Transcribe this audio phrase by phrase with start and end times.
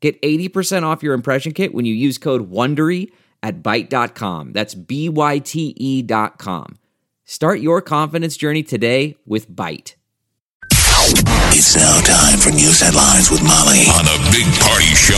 [0.00, 3.10] Get 80% off your impression kit when you use code WONDERY
[3.42, 4.52] at Byte.com.
[4.52, 6.78] That's B-Y-T-E dot com.
[7.24, 9.94] Start your confidence journey today with Byte.
[11.50, 15.16] It's now time for news headlines with Molly on the Big Party Show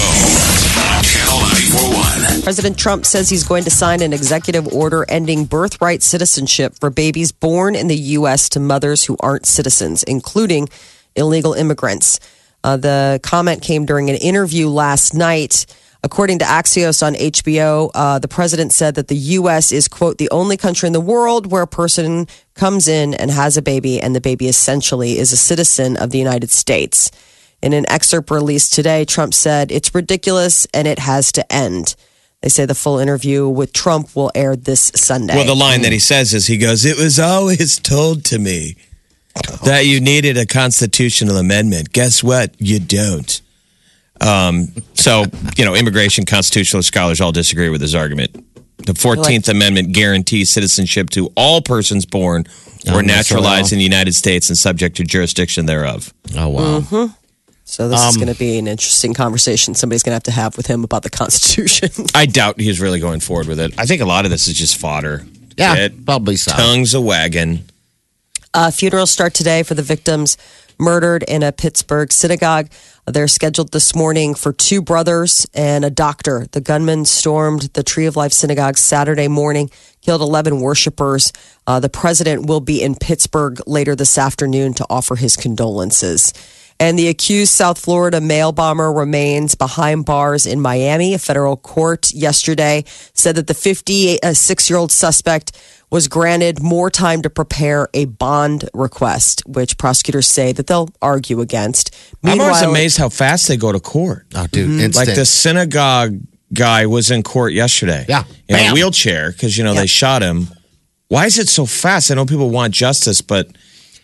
[0.79, 2.42] on Channel 941.
[2.42, 7.33] President Trump says he's going to sign an executive order ending birthright citizenship for babies
[7.33, 8.48] born in the U.S.
[8.51, 10.69] to mothers who aren't citizens, including
[11.15, 12.20] illegal immigrants.
[12.62, 15.66] Uh, the comment came during an interview last night.
[16.02, 19.70] According to Axios on HBO, uh, the president said that the U.S.
[19.70, 23.58] is, quote, the only country in the world where a person comes in and has
[23.58, 27.11] a baby, and the baby essentially is a citizen of the United States.
[27.62, 31.95] In an excerpt released today, Trump said, it's ridiculous and it has to end.
[32.41, 35.34] They say the full interview with Trump will air this Sunday.
[35.34, 38.77] Well, the line that he says is he goes, It was always told to me
[39.64, 41.92] that you needed a constitutional amendment.
[41.92, 42.55] Guess what?
[42.59, 43.41] You don't.
[44.20, 45.25] Um, so,
[45.56, 48.34] you know, immigration constitutional scholars all disagree with his argument.
[48.86, 52.47] The 14th Amendment guarantees citizenship to all persons born
[52.92, 56.14] or naturalized in the United States and subject to jurisdiction thereof.
[56.36, 57.11] Oh wow.
[57.64, 60.56] so this is going to be an interesting conversation somebody's going to have to have
[60.56, 61.91] with him about the Constitution.
[62.14, 63.78] I doubt he's really going forward with it.
[63.78, 65.27] I think a lot of this is just fodder.
[65.58, 66.51] Yeah, It- probably so.
[66.53, 67.64] tongues a wagon.
[68.53, 70.37] Uh, funerals start today for the victims
[70.77, 72.69] murdered in a Pittsburgh synagogue.
[73.07, 76.47] They're scheduled this morning for two brothers and a doctor.
[76.51, 79.70] The gunman stormed the Tree of Life synagogue Saturday morning,
[80.01, 81.33] killed 11 worshipers.
[81.67, 86.33] Uh, the president will be in Pittsburgh later this afternoon to offer his condolences.
[86.80, 91.13] And the accused South Florida mail bomber remains behind bars in Miami.
[91.13, 95.53] A federal court yesterday said that the 56 year old suspect
[95.90, 101.40] was granted more time to prepare a bond request, which prosecutors say that they'll argue
[101.40, 101.95] against.
[102.23, 104.27] I'm always amazed how fast they go to court.
[104.34, 104.96] Oh, dude, Mm-hmm.
[104.96, 106.18] Like the synagogue
[106.52, 108.05] guy was in court yesterday.
[108.08, 108.24] Yeah.
[108.48, 110.48] In a wheelchair because, you know, they shot him.
[111.08, 112.11] Why is it so fast?
[112.11, 113.48] I know people want justice, but,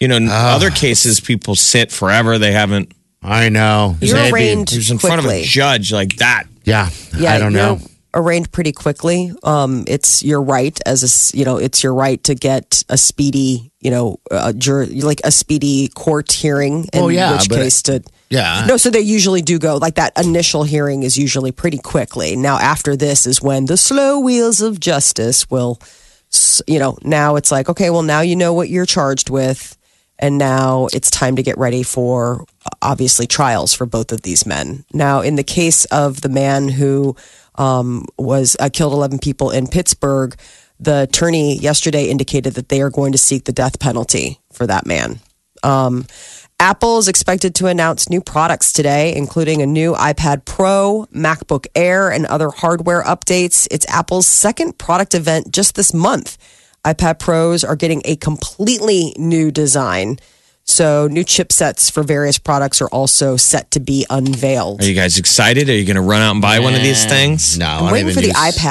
[0.00, 0.54] you know, in Ah.
[0.56, 2.36] other cases, people sit forever.
[2.38, 2.90] They haven't.
[3.22, 3.96] I know.
[4.00, 6.44] You're arraigned He was in front of a judge like that.
[6.64, 7.80] Yeah, Yeah, I don't you're know.
[8.16, 9.30] Arraigned pretty quickly.
[9.42, 13.70] Um, it's your right as a you know it's your right to get a speedy
[13.80, 16.86] you know a jur- like a speedy court hearing.
[16.94, 18.64] In Oh, yeah, which case to Yeah.
[18.66, 18.78] no.
[18.78, 20.12] So they usually do go like that.
[20.18, 22.36] Initial hearing is usually pretty quickly.
[22.36, 25.78] Now after this is when the slow wheels of justice will,
[26.66, 26.96] you know.
[27.04, 29.76] Now it's like okay, well now you know what you're charged with,
[30.18, 32.46] and now it's time to get ready for
[32.80, 34.84] obviously trials for both of these men.
[34.92, 37.14] Now, in the case of the man who
[37.58, 40.36] um, was uh, killed 11 people in Pittsburgh,
[40.78, 44.86] the attorney yesterday indicated that they are going to seek the death penalty for that
[44.86, 45.20] man.
[45.62, 46.06] Um,
[46.58, 52.10] Apple is expected to announce new products today, including a new iPad Pro, MacBook Air,
[52.10, 53.68] and other hardware updates.
[53.70, 56.38] It's Apple's second product event just this month.
[56.84, 60.18] iPad Pros are getting a completely new design.
[60.68, 64.82] So, new chipsets for various products are also set to be unveiled.
[64.82, 65.68] Are you guys excited?
[65.68, 67.56] Are you going to run out and buy one of these things?
[67.56, 68.64] No, I I'm don't waiting even for the use- iPad.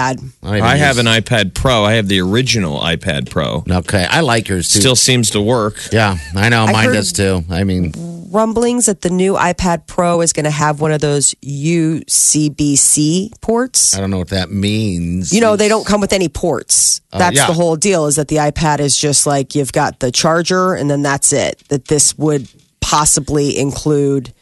[0.43, 1.85] I, don't even I have an iPad Pro.
[1.85, 3.63] I have the original iPad Pro.
[3.69, 4.79] Okay, I like yours too.
[4.81, 5.77] Still seems to work.
[5.93, 6.65] yeah, I know.
[6.65, 7.45] I Mine heard- does too.
[7.49, 7.93] I mean,
[8.35, 13.95] rumblings that the new iPad Pro is going to have one of those USB-C ports.
[13.95, 15.31] I don't know what that means.
[15.33, 17.01] You know, they don't come with any ports.
[17.11, 17.47] Uh, that's yeah.
[17.47, 20.89] the whole deal is that the iPad is just like you've got the charger and
[20.89, 21.63] then that's it.
[21.69, 22.47] That this would
[22.81, 24.33] possibly include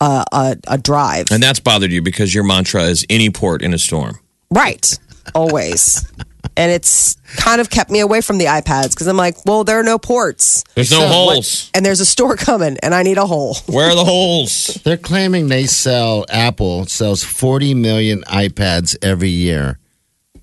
[0.00, 1.26] a, a, a drive.
[1.30, 4.18] And that's bothered you because your mantra is any port in a storm.
[4.50, 4.98] Right.
[5.34, 6.06] Always.
[6.56, 9.78] And it's kind of kept me away from the iPads because I'm like, well, there
[9.78, 10.64] are no ports.
[10.74, 11.70] There's no holes.
[11.74, 13.56] And there's a store coming and I need a hole.
[13.66, 14.80] Where are the holes?
[14.84, 19.78] They're claiming they sell Apple sells 40 million iPads every year.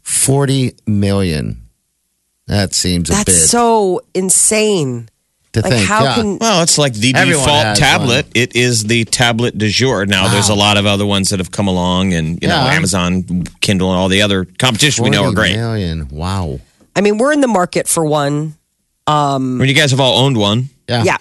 [0.01, 1.69] 40 million.
[2.47, 5.07] That seems a That's bit so insane.
[5.53, 5.85] To Like, think.
[5.87, 6.15] how yeah.
[6.15, 8.25] can Well, it's like the Everyone default tablet.
[8.27, 8.31] one.
[8.35, 10.05] It is the tablet du jour.
[10.05, 13.23] Now, there's a lot of other ones that have come along, and you know, Amazon,
[13.61, 15.55] Kindle, and all the other competition we know are great.
[15.57, 16.07] million.
[16.09, 16.59] Wow.
[16.95, 18.55] I mean, we're in the market for one.
[19.07, 20.69] Um, I mean, you guys have all owned one.
[20.87, 21.03] Yeah.
[21.03, 21.17] Yeah.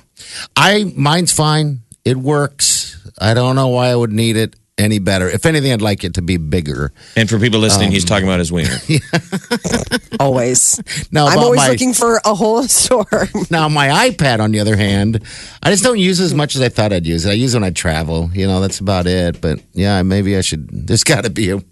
[0.57, 1.81] I mine's fine.
[2.05, 2.99] It works.
[3.19, 4.55] I don't know why I would need it.
[4.81, 5.29] Any better.
[5.29, 6.93] If anything, I'd like it to be bigger.
[7.17, 8.77] And for people listening, Um, he's talking about his wiener.
[10.21, 10.81] Always.
[11.13, 13.29] No, I'm always my- looking for a whole store.
[13.51, 15.23] Now, my iPad, on the other hand,
[15.63, 17.31] I just don't use as much as I thought I'd use it.
[17.31, 18.31] I use it when I travel.
[18.33, 19.41] You know, that's about it.
[19.41, 20.69] But yeah, maybe I should.
[20.87, 21.57] There's got to be a.
[21.57, 21.63] a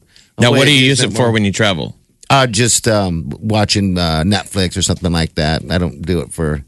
[0.40, 1.30] now, what do you use it for more.
[1.32, 1.96] when you travel?
[2.30, 5.62] Uh, just um, watching uh, Netflix or something like that.
[5.70, 6.64] I don't do it for.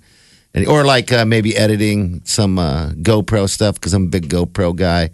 [0.55, 4.75] Any, or like uh, maybe editing some uh, GoPro stuff because I'm a big GoPro
[4.77, 5.11] guy.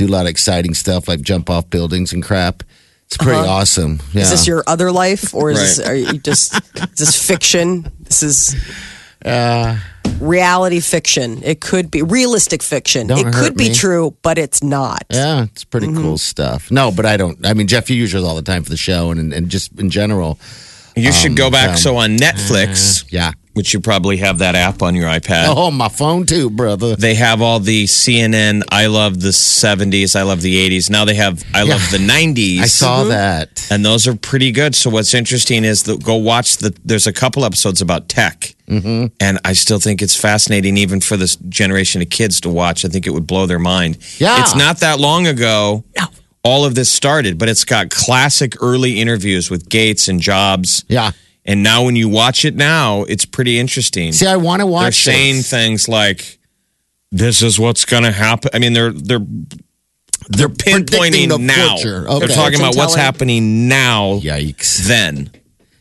[0.00, 2.62] Do a lot of exciting stuff like jump off buildings and crap.
[3.06, 4.00] It's pretty awesome.
[4.14, 4.22] Yeah.
[4.22, 7.92] Is this your other life, or is this are you just is this fiction?
[8.00, 8.56] This is
[9.22, 9.76] Uh,
[10.20, 11.42] reality fiction.
[11.44, 13.08] It could be realistic fiction.
[13.08, 13.74] Don't it hurt could be me.
[13.74, 15.04] true, but it's not.
[15.10, 16.00] Yeah, it's pretty Mm-hmm.
[16.02, 16.70] cool stuff.
[16.70, 17.44] No, but I don't.
[17.44, 19.78] I mean, Jeff, you use yours all the time for the show and, and just
[19.78, 20.38] in general.
[20.96, 21.70] You should go back.
[21.70, 23.32] um, so on Netflix, Yeah.
[23.60, 25.44] Which you probably have that app on your iPad.
[25.48, 26.96] Oh, my phone too, brother.
[26.96, 28.62] They have all the CNN.
[28.70, 30.16] I love the '70s.
[30.16, 30.88] I love the '80s.
[30.88, 32.60] Now they have I love the '90s.
[32.60, 33.68] I saw that.
[33.70, 34.74] and those are pretty good.
[34.74, 36.74] So what's interesting is that go watch the.
[36.86, 39.08] There's a couple episodes about tech, mm-hmm.
[39.20, 42.86] and I still think it's fascinating, even for this generation of kids to watch.
[42.86, 43.98] I think it would blow their mind.
[44.16, 44.40] Yeah.
[44.40, 45.84] it's not that long ago.
[46.42, 50.86] All of this started, but it's got classic early interviews with Gates and Jobs.
[50.88, 51.10] Yeah.
[51.50, 54.12] And now, when you watch it now, it's pretty interesting.
[54.12, 54.82] See, I want to watch.
[54.84, 55.50] they're saying this.
[55.50, 56.38] things like,
[57.10, 59.26] "This is what's going to happen." I mean, they're they're
[60.28, 61.76] they're predicting pinpointing the now.
[61.76, 62.00] future.
[62.02, 62.34] They're Okay.
[62.34, 64.20] talking about what's happening now.
[64.22, 64.86] Yikes.
[64.86, 65.30] Then.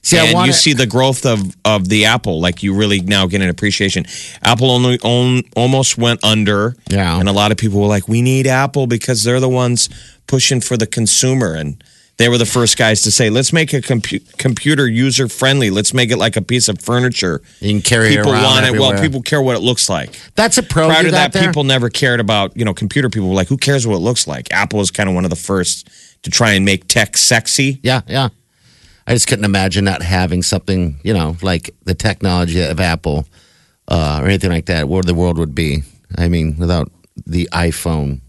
[0.02, 3.02] See, I and want you see the growth of, of the Apple, like you really
[3.02, 4.06] now get an appreciation.
[4.42, 7.20] Apple only own, almost went under, Yeah.
[7.20, 9.90] and a lot of people were like, "We need Apple because they're the ones
[10.26, 11.84] pushing for the consumer." And
[12.20, 15.70] they were the first guys to say, "Let's make a compu- computer user friendly.
[15.70, 17.42] Let's make it like a piece of furniture.
[17.62, 18.78] You can carry it people around want it.
[18.78, 20.20] Well, people care what it looks like.
[20.36, 20.88] That's a pro.
[20.88, 21.48] Prior you to got that, there?
[21.48, 23.10] people never cared about you know computer.
[23.10, 25.30] People were like, "Who cares what it looks like?" Apple was kind of one of
[25.30, 25.88] the first
[26.24, 27.80] to try and make tech sexy.
[27.84, 28.30] Yeah, yeah.
[29.08, 33.28] I just couldn't imagine not having something, you know, like the technology of Apple
[33.88, 34.90] uh, or anything like that.
[34.90, 35.84] Where the world would be.
[36.18, 36.92] I mean, without
[37.26, 38.20] the iPhone.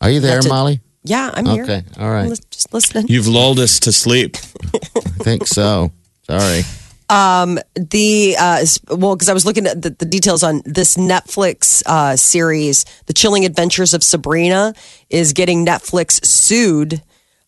[0.00, 0.50] Are you there, That's it.
[0.50, 0.80] Molly?
[1.04, 1.64] Yeah, I'm here.
[1.64, 2.26] Okay, all right.
[2.26, 3.08] I'm just listening.
[3.08, 4.36] You've lulled us to sleep.
[4.36, 5.92] I think so.
[6.24, 6.62] Sorry.
[7.10, 11.82] Um, the uh, well, because I was looking at the, the details on this Netflix
[11.86, 14.74] uh, series, The Chilling Adventures of Sabrina,
[15.08, 17.02] is getting Netflix sued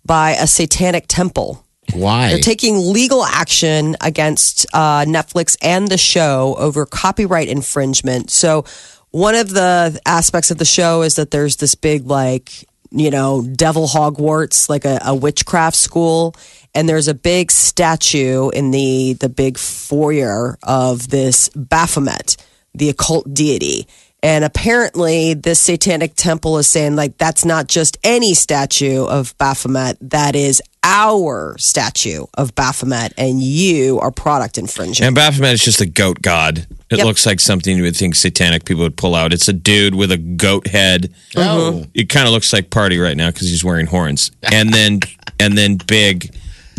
[0.05, 1.65] by a satanic temple.
[1.93, 2.29] Why?
[2.29, 8.31] They're taking legal action against uh, Netflix and the show over copyright infringement.
[8.31, 8.65] So,
[9.11, 13.43] one of the aspects of the show is that there's this big, like, you know,
[13.43, 16.35] devil Hogwarts, like a, a witchcraft school,
[16.75, 22.37] and there's a big statue in the the big foyer of this Baphomet,
[22.75, 23.87] the occult deity.
[24.23, 29.97] And apparently, this satanic temple is saying, like, that's not just any statue of Baphomet,
[30.11, 35.07] that is our statue of Baphomet, and you are product infringing.
[35.07, 36.67] And Baphomet is just a goat god.
[36.91, 37.07] It Yep.
[37.07, 39.33] looks like something you would think satanic people would pull out.
[39.33, 41.13] It's a dude with a goat head.
[41.37, 41.87] Oh.
[41.95, 45.01] It kind of looks like Party right now because he's wearing horns, and then
[45.41, 46.35] and then big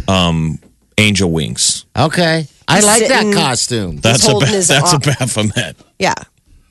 [0.07, 0.59] um,
[0.97, 1.85] angel wings.
[1.97, 2.45] Okay.
[2.67, 3.97] I He's like sitting- that costume.
[3.97, 5.77] That's a holding ba- his that's a Baphomet.
[5.99, 6.13] yeah.
[6.17, 6.25] Man,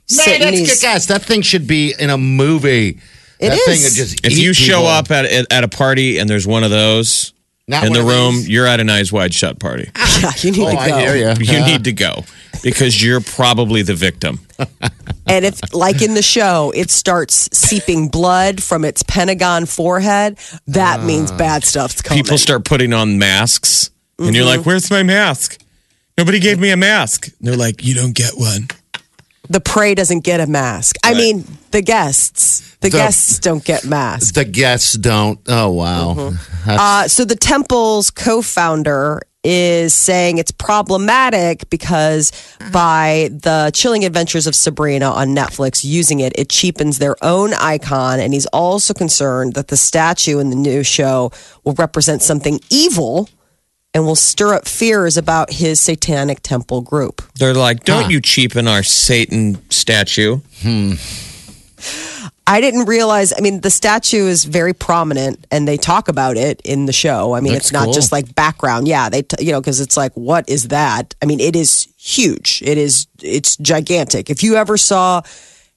[0.06, 1.06] Sitting, that's he's- kick ass.
[1.06, 2.98] That thing should be in a movie.
[3.38, 3.64] It that is.
[3.64, 6.46] thing would just If eat you show up at, at at a party and there's
[6.46, 7.32] one of those
[7.68, 8.48] Not in the room, these.
[8.50, 9.88] you're at an eyes wide shut party.
[9.96, 10.98] Yeah, you need Oh, to I go.
[10.98, 11.34] hear you.
[11.40, 12.24] You need to go
[12.62, 14.40] because you're probably the victim.
[15.26, 21.02] And if, like in the show, it starts seeping blood from its pentagram forehead, that
[21.02, 22.22] means bad stuff's coming.
[22.24, 24.56] People start putting on masks, and you're Mm-hmm.
[24.58, 25.60] like, "Where's my mask?
[26.18, 28.68] Nobody gave me a mask." And they're like, "You don't get one."
[29.48, 30.94] the prey doesn't get a mask.
[31.02, 32.76] I mean, the guests.
[32.80, 34.30] The, The- guests don't get masks.
[34.32, 35.40] The guests don't.
[35.48, 36.14] Oh, wow.
[36.16, 36.70] Mm-hmm.
[36.70, 42.30] Uh, so the temple's co-founder is saying it's problematic because
[42.72, 48.20] by the chilling adventures of sabrina on netflix using it it cheapens their own icon
[48.20, 51.32] and he's also concerned that the statue in the new show
[51.64, 53.30] will represent something evil
[53.94, 58.08] and will stir up fears about his satanic temple group They're like, "Don't Huh.
[58.10, 60.92] you cheapen our Satan statue?" Hmm.
[62.50, 63.32] I didn't realize.
[63.32, 67.32] I mean, the statue is very prominent, and they talk about it in the show.
[67.32, 67.92] I mean, Looks it's not cool.
[67.92, 68.88] just like background.
[68.88, 71.14] Yeah, they, t- you know, because it's like, what is that?
[71.22, 72.60] I mean, it is huge.
[72.66, 74.30] It is, it's gigantic.
[74.30, 75.22] If you ever saw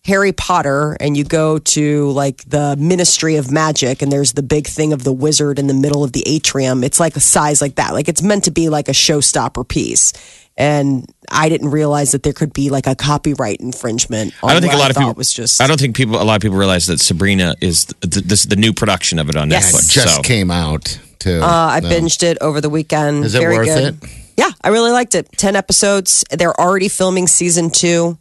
[0.05, 4.65] Harry Potter and you go to like the Ministry of Magic, and there's the big
[4.65, 7.75] thing of the wizard in the middle of the atrium, it's like a size like
[7.75, 7.93] that.
[7.93, 10.11] Like it's meant to be like a showstopper piece.
[10.55, 14.33] And I didn't realize that there could be like a copyright infringement.
[14.43, 15.61] On I don't think a what lot of people was just.
[15.61, 16.21] I don't think people.
[16.21, 19.35] A lot of people realize that Sabrina is the, this the new production of it
[19.35, 19.71] on Yes.
[19.73, 19.91] Netflix.
[19.91, 21.39] Just so came out too.
[21.41, 23.25] Uh, I So- binged it over the weekend.
[23.25, 24.03] Is it Very worth good.
[24.03, 24.09] it?
[24.37, 25.27] Yeah, I really liked it.
[25.37, 26.23] 10 episodes.
[26.31, 28.17] They're already filming season two.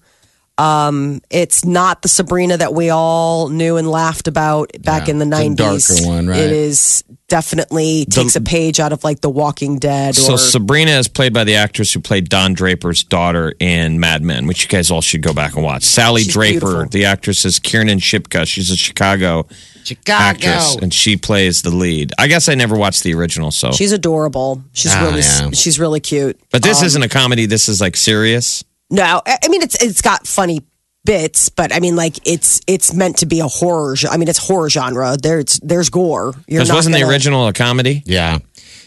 [0.59, 5.19] Um, it's not the Sabrina that we all knew and laughed about back Yeah, in
[5.19, 6.07] the 90s.
[6.07, 6.39] one, right?
[6.39, 10.91] It is definitely takes a page out of like The Walking Dead So or Sabrina
[10.93, 14.69] is played by the actress who played Don Draper's daughter in Mad Men, which you
[14.69, 15.83] guys all should go back and watch.
[15.83, 16.89] Sally Draper, beautiful.
[16.91, 18.47] the actress is Kiernan Shipka.
[18.47, 19.47] She's a Chicago,
[19.83, 20.23] Chicago.
[20.23, 22.13] actress, and she plays the lead.
[22.19, 23.73] I guess I never watched the original, so.
[23.73, 24.63] she's adorable.
[24.75, 25.51] She's Oh, really yeah.
[25.53, 26.39] she's really cute.
[26.51, 27.47] but this Um, isn't a comedy.
[27.47, 28.63] This is like serious.
[28.93, 30.61] No, I I mean it's it's got funny
[31.05, 33.97] bits, but I mean like it's it's meant to be a horror.
[34.09, 35.17] I mean it's horror genre.
[35.21, 36.35] There's there's gore.
[36.47, 38.03] You're Because not wasn't the gonna- original a comedy?
[38.07, 38.39] Yeah,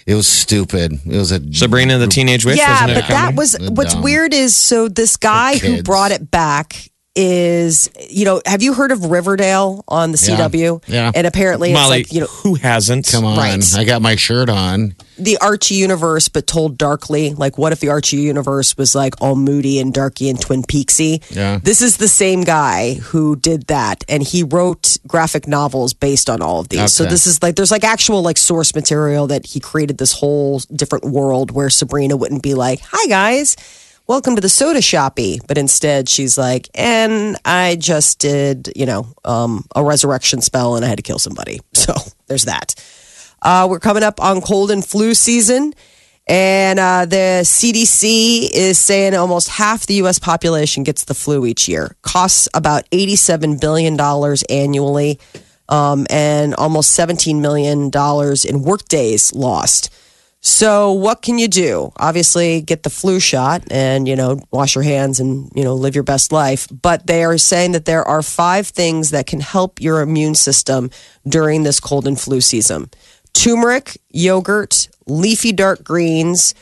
[0.05, 0.93] it was stupid.
[1.05, 2.57] It was a Sabrina the Teenage Witch.
[2.57, 4.03] Yeah, wasn't it a but that was what's Dumb.
[4.03, 8.91] weird is so this guy who brought it back is you know have you heard
[8.91, 10.47] of Riverdale on the Yeah.
[10.47, 10.81] CW?
[10.87, 11.11] Yeah.
[11.15, 12.01] and apparently Molly.
[12.01, 13.07] it's like you know who hasn't?
[13.11, 13.63] Come on, Right.
[13.75, 14.95] I got my shirt on.
[15.17, 17.33] the Archie universe, but told darkly.
[17.33, 21.23] Like, what if the Archie universe was like all moody and darky and Twin Peaksy?
[21.33, 21.59] Yeah.
[21.63, 26.41] This is the same guy who did that, and he wrote graphic novels based on
[26.41, 26.91] all of these.
[26.91, 27.11] So Okay.
[27.11, 31.05] this is like, there's like actual like source material that he created this whole different
[31.05, 33.55] world where Sabrina wouldn't be like, "Hi guys."
[34.07, 39.07] Welcome to the soda shoppy, but instead she's like, and I just did, you know,
[39.25, 41.59] um, a resurrection spell and I had to kill somebody.
[41.73, 41.93] So
[42.27, 42.75] there's that.
[43.41, 45.73] Uh, we're coming up on cold and flu season.
[46.27, 50.19] And uh, the CDC is saying almost half the U.S.
[50.19, 51.95] population gets the flu each year.
[52.03, 53.99] Costs about $87 billion
[54.49, 55.19] annually
[55.67, 57.91] um, and almost $17 million
[58.47, 59.91] in workdays lost.
[60.45, 61.91] So what can you do?
[61.97, 65.95] Obviously, get the flu shot and you know wash your hands and you know live
[65.95, 66.67] your best life.
[66.71, 70.91] But they are saying that there are five things that can help your immune system
[71.27, 72.91] during this cold and flu season:
[73.33, 76.53] turmeric, yogurt, leafy dark greens,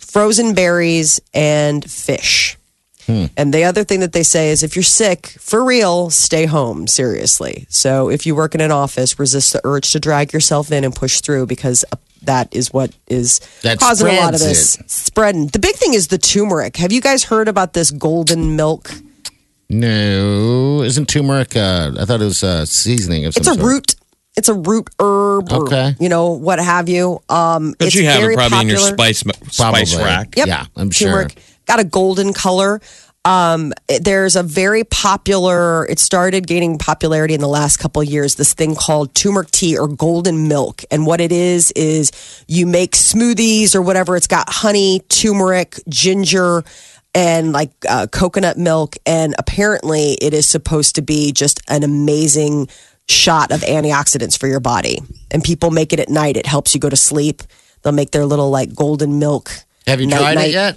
[0.00, 2.56] frozen berries, and fish.
[3.04, 3.26] Hmm.
[3.36, 6.86] And the other thing that they say is if you're sick, for real, stay home,
[6.86, 7.66] seriously.
[7.68, 10.94] So if you work in an office, resist the urge to drag yourself in and
[10.94, 11.84] push through because
[12.22, 15.46] that is what is That causing a lot of this spreads spreading.
[15.48, 16.76] The big thing is the turmeric.
[16.76, 18.90] Have you guys heard about this golden milk?
[19.70, 21.54] No, isn't turmeric?
[21.54, 23.66] Uh, I thought it was uh, seasoning of some It's a sort.
[23.66, 23.94] root.
[24.36, 25.94] It's a root herb, or, Okay.
[26.00, 27.20] you know what have you.
[27.28, 28.96] Um, But it's you have very it probably in your popular.
[29.12, 29.18] spice
[29.52, 30.04] spice Probably.
[30.04, 30.36] rack.
[30.36, 30.46] Yep.
[30.46, 31.08] Yeah, I'm sure.
[31.10, 31.38] Turmeric.
[31.66, 32.80] Got a golden color.
[33.28, 35.84] Um, there's a very popular.
[35.86, 38.36] It started gaining popularity in the last couple of years.
[38.36, 42.10] This thing called turmeric tea or golden milk, and what it is is
[42.48, 44.16] you make smoothies or whatever.
[44.16, 46.64] It's got honey, turmeric, ginger.
[47.14, 52.68] And like uh, coconut milk, and apparently it is supposed to be just an amazing
[53.08, 54.98] shot of antioxidants for your body.
[55.30, 56.36] And people make it at night.
[56.36, 57.42] It helps you go to sleep.
[57.82, 59.50] They'll make their little like golden milk.
[59.86, 60.76] Have you night- tried night- it yet?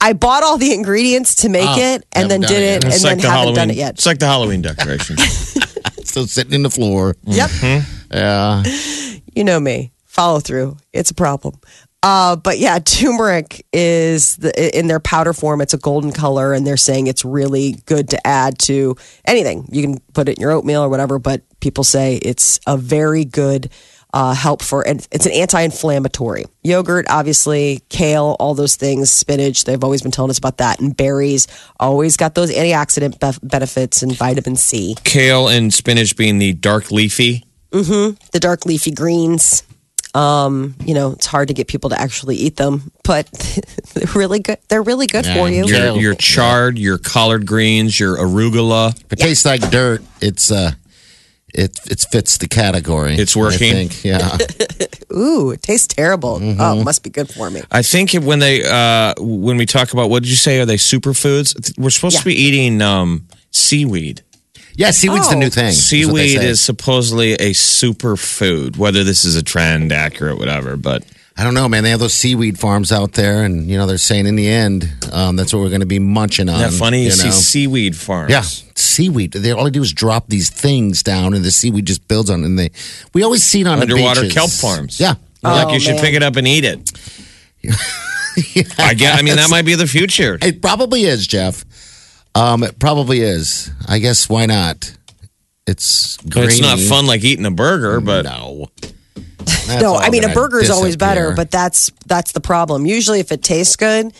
[0.00, 2.84] I bought all the ingredients to make Oh, it and then haven't did it it
[2.84, 3.54] and It's then like the haven't Halloween.
[3.54, 3.94] done it yet.
[3.94, 5.16] It's like the Halloween decoration.
[6.04, 7.16] Still sitting in the floor.
[7.24, 7.50] Yep.
[8.10, 8.62] Yeah.
[9.34, 9.92] You know me.
[10.06, 10.78] Follow through.
[10.94, 11.60] It's a problem.
[12.02, 15.60] Uh, but yeah, turmeric is the, in their powder form.
[15.60, 19.68] It's a golden color, and they're saying it's really good to add to anything.
[19.70, 23.26] You can put it in your oatmeal or whatever, but people say it's a very
[23.26, 23.70] good
[24.12, 26.44] uh, help for, and it's an anti-inflammatory.
[26.62, 29.64] Yogurt, obviously, kale, all those things, spinach.
[29.64, 31.46] They've always been telling us about that, and berries
[31.78, 34.96] always got those antioxidant bef- benefits and vitamin C.
[35.04, 37.44] Kale and spinach being the dark leafy.
[37.70, 38.16] Mm-hmm.
[38.32, 39.62] The dark leafy greens.
[40.14, 43.30] Um, you know, it's hard to get people to actually eat them, but
[43.94, 44.58] they're really good.
[44.68, 45.66] They're really good Yeah, for you.
[45.66, 48.96] Your, your chard, your collard greens, your arugula.
[49.04, 50.72] If it tastes like dirt, it's uh,
[51.54, 53.14] it it fits the category.
[53.16, 53.70] It's working.
[53.74, 54.04] I think.
[54.04, 54.36] Yeah.
[55.16, 56.38] Ooh, it tastes terrible.
[56.38, 56.60] Mm-hmm.
[56.60, 57.62] Oh, must be good for me.
[57.70, 60.76] I think when they uh, when we talk about what did you say are they
[60.76, 61.78] superfoods?
[61.78, 64.22] We're supposed to be eating um, seaweed.
[64.76, 65.38] Yeah, seaweed's the Oh.
[65.40, 65.68] new thing.
[65.68, 66.46] is what they Seaweed say.
[66.48, 68.76] is supposedly a superfood.
[68.76, 71.04] Whether this is a trend, accurate, whatever, but
[71.38, 71.84] I don't know, man.
[71.84, 74.92] They have those seaweed farms out there, and you know they're saying in the end,
[75.12, 76.56] um, that's what we're going to be munching on.
[76.56, 76.98] isn't that funny?
[76.98, 77.32] You, You see know?
[77.32, 78.30] seaweed farms.
[78.32, 79.32] Yeah, seaweed.
[79.32, 82.42] They all they do is drop these things down, and the seaweed just builds on.
[82.42, 82.46] it.
[82.46, 82.70] And they,
[83.14, 84.98] we always see it on underwater the kelp farms.
[84.98, 86.90] Yeah, like Oh, you should pick it up and eat it.
[88.78, 89.18] I get.
[89.18, 90.38] I mean, that might be the future.
[90.42, 91.64] it probably is, Jeff.
[92.34, 93.70] Um, it probably is.
[93.88, 94.92] I guess why not?
[95.66, 96.46] It's green.
[96.46, 98.68] It's not fun like eating a burger, but No.
[99.80, 102.86] No, I mean a burger is always better, but that's that's the problem.
[102.86, 104.12] Usually, if it tastes good,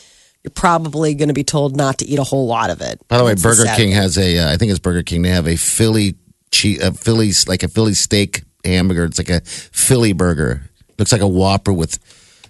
[0.42, 3.00] you're probably going to be told not to eat a whole lot of it.
[3.08, 4.38] By the way, That's Burger King has a.
[4.38, 5.22] Uh, I think it's Burger King.
[5.22, 6.16] They have a Philly
[6.50, 9.04] cheese, a Philly like a Philly steak hamburger.
[9.04, 10.62] It's like a Philly burger.
[10.98, 11.98] Looks like a Whopper with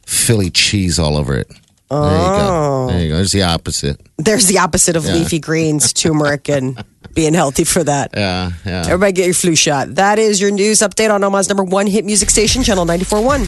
[0.06, 1.50] Philly cheese all over it.
[1.90, 2.86] There you go.
[2.90, 3.14] There you go.
[3.16, 4.00] There's the opposite.
[4.18, 6.82] There's the opposite of leafy greens, turmeric, and
[7.14, 8.10] being healthy for that.
[8.14, 8.82] Yeah, yeah.
[8.86, 9.94] Everybody get your flu shot.
[9.94, 13.46] That is your news update on Omaha's number one hit music station, Channel 94.1.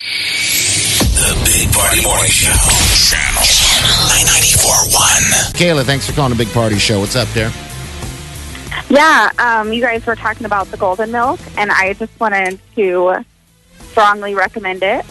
[1.20, 2.49] The Big Party Morning Show.
[3.11, 5.52] Channel, Channel 94.1.
[5.54, 7.00] Kayla, thanks for calling the Big Party Show.
[7.00, 7.52] What's up there?
[8.88, 13.25] Yeah, um, you guys were talking about the golden milk, and I just wanted to
[13.90, 15.04] strongly recommend it.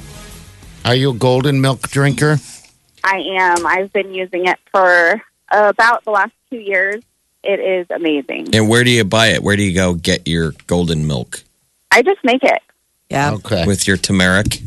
[0.83, 2.39] Are you a golden milk drinker?
[3.03, 3.65] I am.
[3.65, 7.03] I've been using it for about the last two years.
[7.43, 8.53] It is amazing.
[8.53, 9.41] And where do you buy it?
[9.43, 11.43] Where do you go get your golden milk
[11.91, 12.61] I just make it.
[13.09, 13.31] Yeah.
[13.33, 13.65] Okay.
[13.65, 14.59] with your turmeric?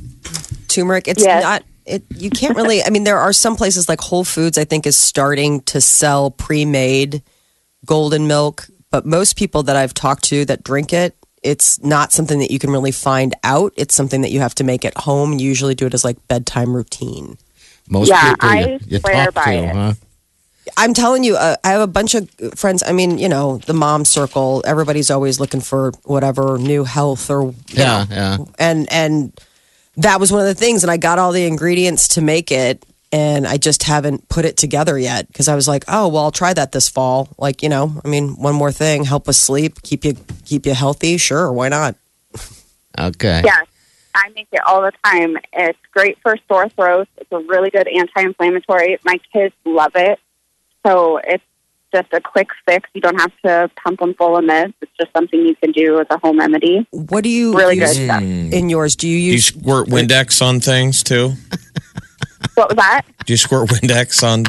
[0.68, 1.06] turmeric.
[1.06, 1.42] It's Yes.
[1.42, 1.62] not.
[1.84, 2.82] It you can't really.
[2.82, 4.56] I mean, there are some places like Whole Foods.
[4.58, 7.22] I think is starting to sell pre-made
[7.84, 12.38] golden milk, but most people that I've talked to that drink it, it's not something
[12.38, 13.72] that you can really find out.
[13.76, 15.32] It's something that you have to make at home.
[15.38, 17.36] You usually do it as like bedtime routine.
[17.88, 19.74] Most Yeah, people you, I you swear talk by to, it.
[19.74, 19.92] huh?
[20.76, 22.82] I'm telling you, uh, I have a bunch of friends.
[22.86, 24.62] I mean, you know, the mom circle.
[24.64, 28.38] Everybody's always looking for whatever new health or Yeah, know, yeah.
[28.58, 29.32] and and
[29.96, 32.82] that was one of the things and i got all the ingredients to make it
[33.12, 36.30] and i just haven't put it together yet because i was like oh well i'll
[36.30, 39.82] try that this fall like you know i mean one more thing help us sleep
[39.82, 40.14] keep you
[40.46, 41.94] keep you healthy sure why not
[42.98, 43.42] Okay.
[43.44, 43.66] Yes,
[44.14, 45.36] I make it all the time.
[45.52, 47.10] It's great for sore throats.
[47.18, 48.98] It's a really good anti-inflammatory.
[49.04, 50.18] My kids love it.
[50.86, 51.44] So it's
[51.94, 52.88] just a quick fix.
[52.94, 54.74] You don't have to pump them full of mist.
[54.80, 56.86] It's just something you can do as a home remedy.
[56.90, 58.22] what do you Really use good stuff.
[58.22, 58.52] Mm.
[58.52, 61.32] in yours do you Do you use squirt Windex on things too?
[62.54, 63.02] What was that?
[63.24, 64.44] Do you squirt Windex on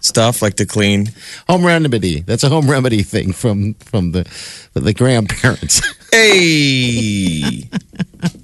[0.00, 1.10] stuff like to clean?
[1.48, 2.20] Home remedy.
[2.20, 4.24] That's a home remedy thing from from the
[4.72, 5.80] the grandparents.
[6.10, 7.68] Hey,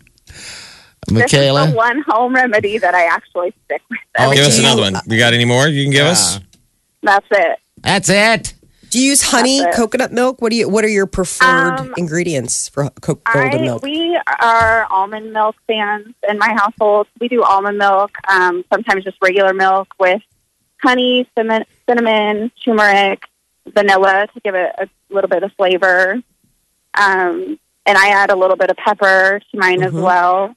[1.10, 3.98] This is the one home remedy that I actually stick with.
[4.18, 4.94] Oh, give us another one.
[5.06, 6.40] You got any more you can give us?
[7.02, 7.58] That's it.
[7.82, 8.54] That's it.
[8.90, 12.68] do you use honey coconut milk what do you what are your preferred Um, ingredients
[12.68, 17.06] for co- golden I, milk We are almond milk fans in my household.
[17.20, 20.20] We do almond milk, um, sometimes just regular milk with
[20.82, 23.22] honey, cinnamon, cinnamon, turmeric,
[23.66, 26.20] vanilla to give it a little bit of flavor.
[26.98, 30.54] Um, and I add a little bit of pepper to mine as well.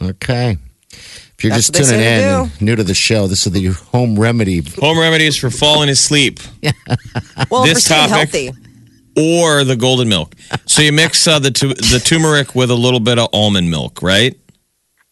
[0.00, 0.58] Okay.
[0.92, 4.18] If you're That's just tuning in and new to the show, this is the home
[4.18, 4.62] remedy.
[4.80, 6.72] Home remedies for falling asleep yeah.
[7.50, 8.50] well this for staying topic- healthy
[9.16, 10.34] or the golden milk.
[10.66, 14.02] So you mix uh, the tu- the turmeric with a little bit of almond milk,
[14.02, 14.38] right?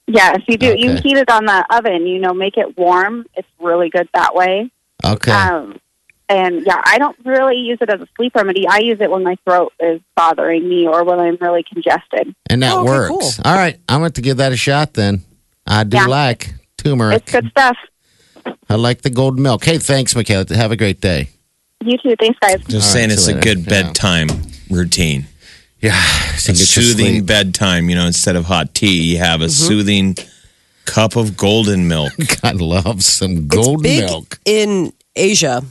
[0.06, 0.74] Yes, you do.
[0.76, 2.06] You heat it on the oven.
[2.06, 3.26] You know, make it warm.
[3.34, 4.70] It's really good that way.
[5.04, 5.32] Okay.
[5.32, 5.78] Um,
[6.28, 8.66] and yeah, I don't really use it as a sleep remedy.
[8.68, 12.34] I use it when my throat is bothering me or when I'm really congested.
[12.48, 13.08] and that Oh, okay, works.
[13.10, 13.30] cool.
[13.44, 13.78] All right.
[13.88, 15.22] I'm going to give that a shot then.
[15.66, 16.06] I do Yeah.
[16.06, 17.22] like turmeric.
[17.22, 17.76] It's good stuff.
[18.68, 19.64] I like the golden milk.
[19.64, 20.46] Hey, thanks, Michaela.
[20.54, 21.28] Have a great day.
[21.84, 22.14] You too.
[22.18, 22.60] Thanks, guys.
[22.66, 23.74] Just All saying right, it's see a you good later.
[23.74, 23.82] Yeah.
[23.82, 24.28] bedtime
[24.70, 25.26] routine.
[25.80, 26.00] Yeah.
[26.38, 29.50] So A soothing bedtime, you know, instead of hot tea, you have a mm-hmm.
[29.66, 30.16] soothing
[30.86, 32.12] cup of golden milk.
[32.42, 34.38] God loves some it's golden big milk.
[34.46, 35.62] in Asia,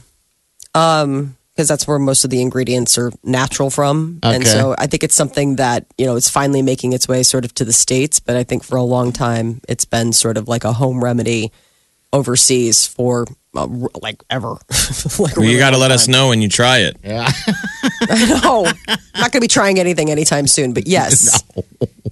[0.74, 5.04] um, because that's where most of the ingredients are natural from, and so I think
[5.04, 8.18] it's something that you know it's finally making its way sort of to the states.
[8.18, 11.52] But I think for a long time it's been sort of like a home remedy
[12.12, 13.66] overseas for uh,
[14.00, 14.50] like ever.
[15.18, 16.96] like a Well, you really got to long let us know when you try it.
[17.04, 17.30] Yeah.
[18.42, 18.76] No, I'm
[19.14, 20.74] not going to be trying anything anytime soon.
[20.74, 21.42] But yes,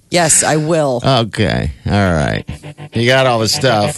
[0.09, 1.01] yes, I will.
[1.05, 1.71] Okay.
[1.85, 2.43] All right.
[2.93, 3.97] You got all the stuff.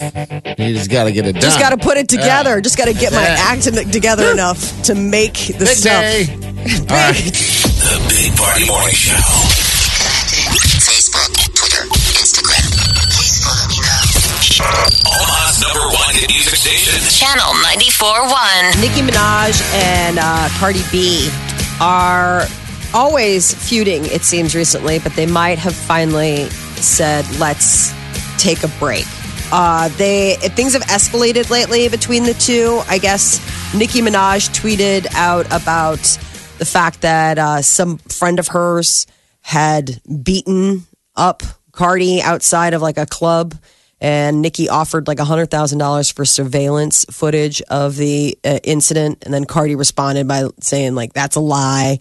[0.58, 1.42] You just got to get it done.
[1.42, 2.60] Just got to put it together.
[2.62, 3.36] Just got to get my Yeah.
[3.38, 6.00] act together enough to make the Big stuff.
[6.00, 6.24] day.
[6.40, 7.34] Big.
[7.36, 9.12] The Big Party Morning Show.
[10.80, 11.84] Facebook, Twitter,
[12.16, 12.64] Instagram.
[13.12, 14.02] Please follow me now.
[15.12, 16.96] Omaha's number one hit music station.
[17.10, 18.80] Channel 94.1.
[18.80, 21.28] Nicki Minaj and uh, Cardi B
[21.80, 22.46] are
[22.94, 26.48] always feuding, it seems, recently, but they might have finally
[26.80, 27.92] said, let's
[28.46, 29.04] take a break.
[29.50, 32.80] Uh, they things have escalated lately between the two.
[32.88, 33.40] I guess
[33.74, 35.98] Nicki Minaj tweeted out about
[36.58, 39.08] the fact that uh, some friend of hers
[39.40, 43.56] had beaten up Cardi outside of like a club,
[44.00, 49.34] and Nicki offered like hundred thousand dollars for surveillance footage of the uh, incident, and
[49.34, 51.98] then Cardi responded by saying like that's a lie.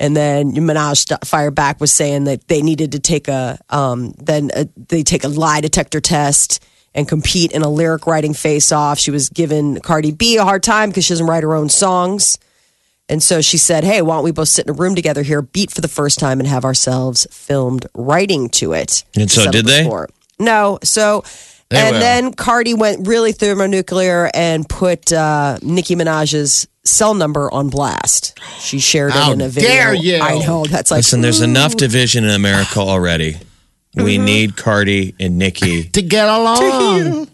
[0.00, 4.50] And then Minaj fired back was saying that they needed to take a um, then
[4.56, 8.98] uh they take a lie detector test and compete in a lyric writing face off.
[8.98, 12.38] She was giving Cardi B a hard time because she doesn't write her own songs.
[13.10, 15.42] And so she said, Hey, why don't we both sit in a room together here,
[15.42, 19.04] beat for the first time, and have ourselves filmed writing to it?
[19.14, 19.84] And so did the they?
[19.84, 20.08] score.
[20.38, 20.78] No.
[20.82, 21.24] So,
[21.70, 22.00] They and will.
[22.00, 28.38] then Cardi went really thermonuclear and put uh, Nicki Minaj's cell number on blast.
[28.58, 29.68] She shared How it in a video.
[29.68, 30.18] dare you.
[30.20, 30.64] I know.
[30.64, 33.36] That's like, Listen, there's enough division in America already.
[33.94, 34.24] We Mm-hmm.
[34.24, 35.84] need Cardi and Nicki.
[35.92, 37.28] To get along.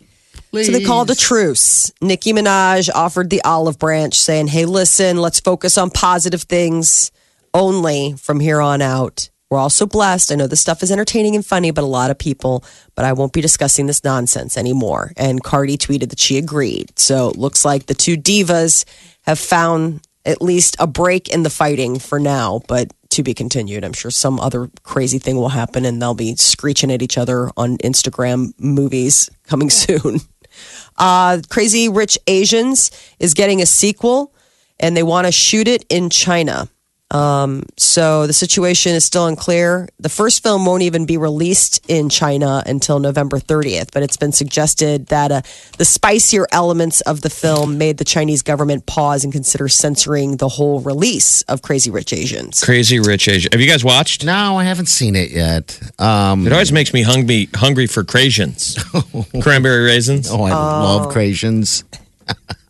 [0.52, 1.92] So they called a truce.
[2.00, 7.10] Nicki Minaj offered the olive branch, saying, Hey, listen, let's focus on positive things
[7.52, 9.28] only from here on out.
[9.50, 10.32] We're also blessed.
[10.32, 13.12] I know this stuff is entertaining and funny, but a lot of people, but I
[13.12, 15.12] won't be discussing this nonsense anymore.
[15.16, 16.98] And Cardi tweeted that she agreed.
[16.98, 18.84] So it looks like the two divas
[19.22, 23.84] have found at least a break in the fighting for now, but to be continued.
[23.84, 27.50] I'm sure some other crazy thing will happen and they'll be screeching at each other
[27.56, 30.20] on Instagram movies coming soon.
[30.98, 34.32] Uh, Crazy Rich Asians is getting a sequel,
[34.80, 36.70] and they want to shoot it in China.
[37.12, 39.88] Um, so the situation is still unclear.
[40.00, 44.32] The first film won't even be released in China until November 30th, but it's been
[44.32, 45.42] suggested that uh,
[45.78, 50.48] the spicier elements of the film made the Chinese government pause and consider censoring the
[50.48, 52.64] whole release of Crazy Rich Asians.
[52.64, 53.52] Crazy Rich Asian.
[53.52, 54.24] Have you guys watched?
[54.24, 55.78] No, I haven't seen it yet.
[56.00, 58.76] Um, It always makes me hungry, hungry for Crasians.
[59.42, 60.28] Cranberry raisins.
[60.28, 61.84] oh, I love Crasians.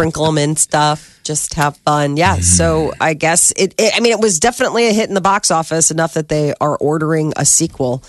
[0.00, 2.16] sprinkle them in stuff just have fun.
[2.16, 3.02] Yeah so mm-hmm.
[3.02, 5.90] i guess it, it i mean it was definitely a hit in the box office
[5.90, 8.02] enough that they are ordering a sequel.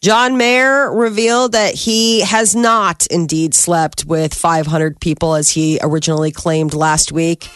[0.00, 6.30] John mayer revealed that he has not indeed slept with 500 people as he originally
[6.30, 7.48] claimed last week.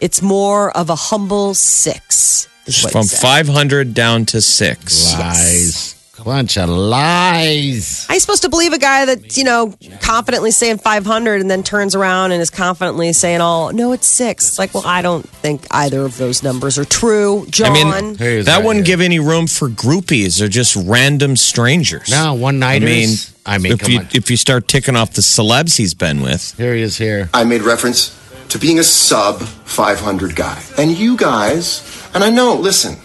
[0.00, 5.12] It's more of a humble six is what he From 500 down to six.
[5.12, 5.99] Lies.
[6.24, 8.04] Bunch of lies.
[8.06, 11.62] How you supposed to believe a guy that's, you know, confidently saying 500 and then
[11.62, 14.46] turns around and is confidently saying, oh, no, it's six?
[14.48, 17.46] It's like, well, I don't think either of those numbers are true.
[17.50, 17.70] John.
[17.76, 18.96] I mean, Here's that right wouldn't here.
[18.96, 20.38] give any room for groupies.
[20.38, 22.10] They're just random strangers.
[22.10, 22.82] No, one night.
[22.82, 23.08] I mean.
[23.46, 24.08] I mean, if come you on.
[24.12, 27.30] if you start ticking off the celebs he's been with, Here he is here.
[27.32, 28.16] I made reference
[28.50, 30.62] to being a sub 500 guy.
[30.76, 31.82] And you guys,
[32.14, 32.96] and I know, listen,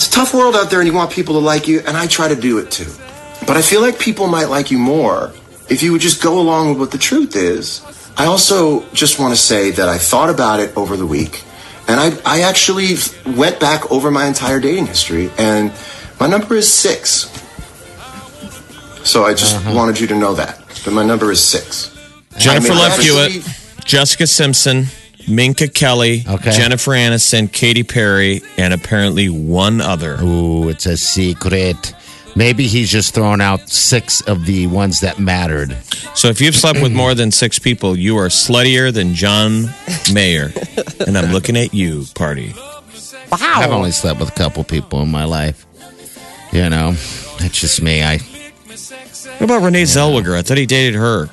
[0.00, 2.06] it's a tough world out there and you want people to like you, and I
[2.06, 2.90] try to do it too.
[3.46, 5.30] But I feel like people might like you more
[5.68, 7.84] if you would just go along with what the truth is.
[8.16, 11.44] I also just want to say that I thought about it over the week,
[11.86, 12.94] and I, I actually
[13.36, 15.70] went back over my entire dating history, and
[16.18, 17.28] my number is six.
[19.04, 19.74] So I just mm-hmm.
[19.74, 20.64] wanted you to know that.
[20.82, 21.94] But my number is six.
[22.38, 24.86] Jennifer I mean, Love Hewitt, Jessica Simpson,
[25.28, 26.50] Minka Kelly, Okay.
[26.52, 30.18] Jennifer Aniston, Katy Perry, and apparently one other.
[30.22, 31.94] Ooh, it's a secret.
[32.36, 35.76] Maybe he's just throwing out six of the ones that mattered.
[36.14, 39.70] So if you've slept with more than six people, you are sluttier than John
[40.12, 40.52] Mayer.
[41.06, 42.54] and I'm looking at you, party.
[43.32, 43.38] Wow.
[43.40, 45.66] I've only slept with a couple people in my life.
[46.52, 48.02] You know, it's just me.
[48.02, 50.34] I What about Renee Zellweger?
[50.36, 51.28] I thought he dated her.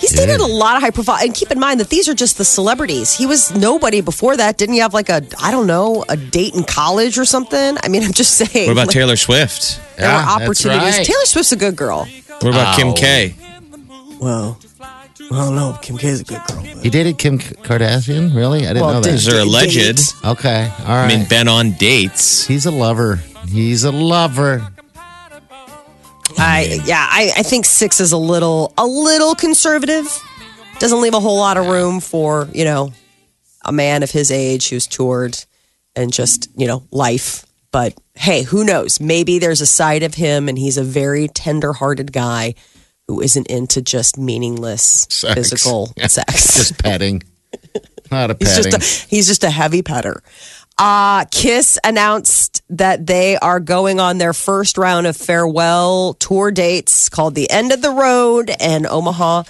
[0.00, 1.18] He's dated a lot of high profile.
[1.22, 3.14] And keep in mind that these are just the celebrities.
[3.16, 4.56] He was nobody before that.
[4.56, 7.76] Didn't he have like a, I don't know, a date in college or something?
[7.82, 8.66] I mean, I'm just saying.
[8.68, 9.78] What about like, Taylor Swift?
[9.96, 10.96] There Yeah, were that's opportunities.
[10.98, 11.06] right.
[11.06, 12.08] Taylor Swift's a good girl.
[12.40, 12.92] What about Kim Oh.
[12.94, 13.34] K?
[14.18, 14.58] Well,
[15.32, 15.78] I don't know.
[15.82, 16.60] Kim K is a good girl.
[16.62, 18.34] he dated Kim Kardashian.
[18.34, 19.10] Really, I didn't Well, know that.
[19.12, 19.76] These are alleged.
[19.76, 20.14] date.
[20.24, 21.04] Okay, all right.
[21.04, 22.46] I mean, been on dates.
[22.46, 23.16] he's a lover.
[23.48, 24.66] He's a lover.
[26.42, 30.06] I yeah, I, I think six is a little a little conservative.
[30.78, 32.92] Doesn't leave a whole lot of room for you know
[33.64, 35.38] a man of his age who's toured
[35.94, 37.44] and just you know life.
[37.72, 39.00] But hey, who knows?
[39.00, 42.54] Maybe there's a side of him, and he's a very tender-hearted guy
[43.06, 45.34] who isn't into just meaningless Sex.
[45.34, 46.06] physical Yeah.
[46.08, 46.56] sex.
[46.56, 47.22] Just petting.
[48.10, 48.72] Not a He's petting.
[48.72, 50.20] just a, he's just a heavy petter.
[50.82, 57.10] Uh, Kiss announced that they are going on their first round of farewell tour dates
[57.10, 59.42] called The End of the Road, and Omaha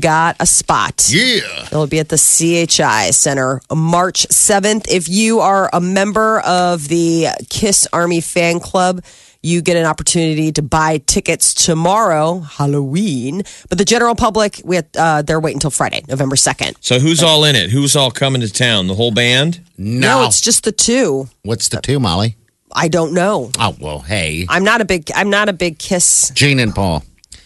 [0.00, 1.08] got a spot.
[1.08, 1.66] yeah.
[1.66, 4.90] It'll be at the CHI Center March 7th.
[4.90, 9.04] If you are a member of the Kiss Army fan club,
[9.44, 13.42] you get an opportunity to buy tickets tomorrow, Halloween.
[13.68, 16.76] But the general public, we have, uh, they're waiting until Friday, November 2nd.
[16.80, 17.70] So who's all in it?
[17.70, 18.86] Who's all coming to town?
[18.86, 19.60] The whole band?
[19.76, 20.20] No.
[20.20, 21.28] No, it's just the two.
[21.42, 22.36] What's the two, Molly?
[22.74, 23.50] I don't know.
[23.58, 25.08] Oh well, hey, I'm not a big.
[25.14, 26.32] I'm not a big Kiss.
[26.34, 27.04] Gene and Paul.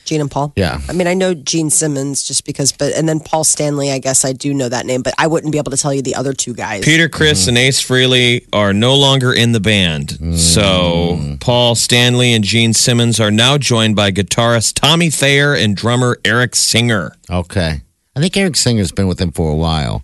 [0.08, 0.52] Gene and Paul.
[0.56, 0.80] Yeah.
[0.88, 3.92] I mean, I know Gene Simmons just because, but and then Paul Stanley.
[3.92, 6.02] I guess I do know that name, but I wouldn't be able to tell you
[6.02, 6.84] the other two guys.
[6.84, 7.48] Peter, Chris, Mm-hmm.
[7.50, 10.18] and Ace Frehley are no longer in the band.
[10.38, 16.18] So Paul Stanley and Gene Simmons are now joined by guitarist Tommy Thayer and drummer
[16.24, 17.12] Eric Singer.
[17.30, 17.82] Okay.
[18.16, 20.02] I think Eric Singer's been with them for a while.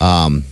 [0.00, 0.44] Um,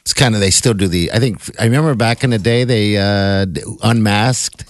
[0.00, 1.12] it's kind of they still do the.
[1.12, 3.44] I think I remember back in the day they uh,
[3.82, 4.64] unmasked.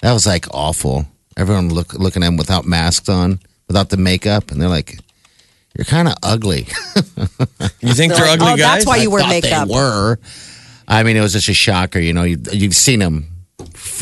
[0.00, 1.06] That was like awful.
[1.36, 4.98] Everyone look looking at them without masks on, without the makeup, and they're like,
[5.76, 6.66] "You're kind of ugly."
[7.80, 8.58] You think they're, They're like, ugly "Oh, guys?
[8.58, 9.68] that's why you wear thought makeup.
[9.68, 10.18] They were.
[10.88, 11.98] I mean, it was just a shocker.
[11.98, 13.28] You know, you, you've seen them.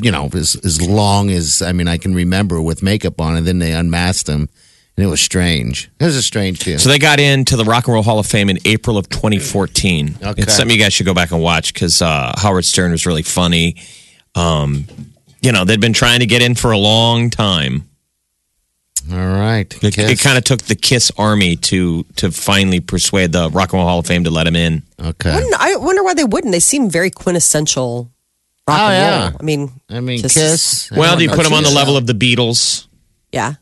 [0.01, 3.47] You know, as as long as I mean, I can remember with makeup on, and
[3.47, 4.49] then they unmasked them,
[4.97, 5.91] and it was strange.
[6.01, 6.79] It was a strange feeling.
[6.79, 10.17] So they got into the Rock and Roll Hall of Fame in April of 2014.
[10.23, 10.43] Okay.
[10.43, 13.23] It's something you guys should go back and watch because uh, Howard Stern was really
[13.23, 13.77] funny.
[14.35, 14.87] Um,
[15.43, 17.89] you know, they'd been trying to get in for a long time.
[19.11, 19.67] All right.
[19.83, 23.79] It, it kind of took the Kiss Army to to finally persuade the Rock and
[23.81, 24.83] Roll Hall of Fame to let him in.
[25.03, 25.35] okay.
[25.35, 26.53] Wouldn't- I wonder why they wouldn't.
[26.53, 28.11] They seem very quintessential
[28.69, 29.29] rock Oh, and yeah.
[29.31, 29.37] roll.
[29.41, 30.93] I mean, I mean, just- Kiss.
[30.93, 32.87] I Well, don't you put them on the level of the Beatles?
[33.33, 33.55] yeah.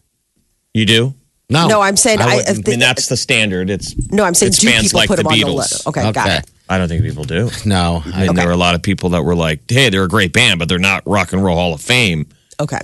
[0.74, 1.14] You do?
[1.48, 2.68] No, No, I'm saying I, wouldn't.
[2.68, 3.70] I mean, that's the standard.
[3.70, 5.56] It's no, I'm saying it's do fans people like put the them on the Beatles.
[5.56, 5.86] list?
[5.88, 6.50] Okay, got it.
[6.70, 7.50] I don't think people do.
[7.66, 8.02] no.
[8.06, 10.32] I mean, there were a lot of people that were like, "Hey, they're a great
[10.32, 12.26] band, but they're not Rock and Roll Hall of Fame."
[12.60, 12.80] Okay.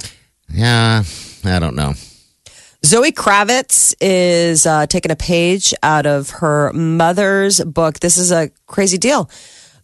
[0.53, 1.05] yeah,
[1.44, 1.94] I don't know.
[2.85, 8.01] Zoe Kravitz is uh, taking a page out of her mother's book.
[8.01, 9.31] This is a crazy deal.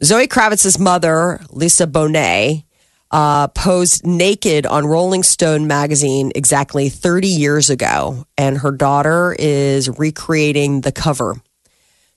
[0.02, 2.64] Zoe Kravitz's mother, Lisa Bonet,
[3.12, 9.88] uh, posed naked on Rolling Stone magazine exactly 30 years ago, and her daughter is
[9.98, 11.36] recreating the cover.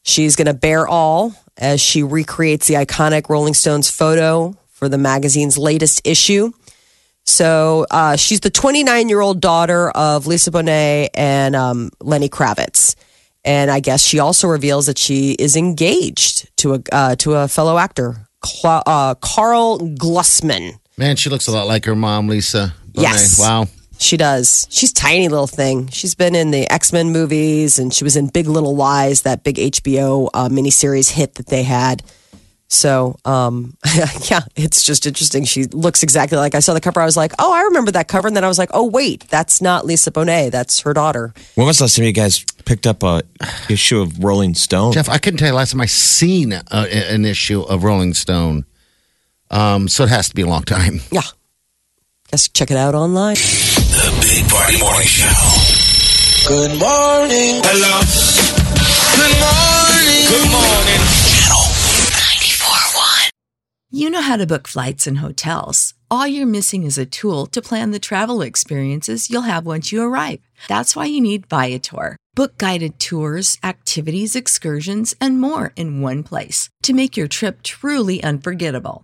[0.04, 4.98] She's going to bear all as she recreates the iconic Rolling Stones photo for the
[4.98, 6.52] magazine's latest issue.
[7.24, 12.96] So uh, she's the 29 year old daughter of Lisa Bonet and um, Lenny Kravitz.
[13.44, 17.48] And I guess she also reveals that she is engaged to a uh, to a
[17.48, 20.80] fellow actor, Cla- uh, Karl Glusman.
[20.98, 22.74] Man, she looks a lot like her mom, Lisa.
[22.92, 23.02] Bonet.
[23.04, 23.40] Yes.
[23.40, 23.68] Wow.
[23.98, 24.68] She does.
[24.70, 25.88] She's tiny little thing.
[25.88, 29.44] She's been in the X Men movies, and she was in Big Little Lies, that
[29.44, 32.04] big HBO uh, miniseries hit that they had.
[32.68, 33.78] So, um,
[34.30, 35.46] yeah, it's just interesting.
[35.46, 37.00] She looks exactly like I saw the cover.
[37.00, 39.28] I was like, oh, I remember that cover, and then I was like, oh, wait,
[39.30, 40.52] that's not Lisa Bonet.
[40.52, 41.34] That's her daughter.
[41.56, 43.22] When was the last time you guys picked up a
[43.70, 44.94] issue of Rolling Stone?
[44.94, 48.66] Jeff, I couldn't tell you last time I seen uh, an issue of Rolling Stone.
[49.52, 51.02] Um, so it has to be a long time.
[51.12, 51.22] Yeah,
[52.32, 53.38] guess check it out online.
[54.06, 55.34] The Big Party Morning Show.
[56.48, 57.60] Good morning.
[57.66, 58.06] Hello.
[59.18, 60.26] Good morning.
[60.30, 61.02] Good morning.
[61.26, 61.66] Channel
[62.14, 63.30] 94.1.
[63.90, 65.96] You know how to book flights and hotels.
[66.12, 70.04] All you're missing is a tool to plan the travel experiences you'll have once you
[70.04, 70.42] arrive.
[70.68, 72.16] That's why you need Viator.
[72.36, 78.24] Book guided tours, activities, excursions, and more in one place to make your trip truly
[78.24, 79.04] unforgettable.